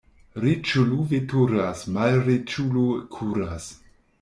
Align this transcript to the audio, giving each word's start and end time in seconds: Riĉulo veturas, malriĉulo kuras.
Riĉulo 0.43 0.97
veturas, 1.11 1.85
malriĉulo 1.99 2.89
kuras. 3.19 3.71